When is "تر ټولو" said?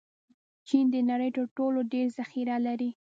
1.37-1.79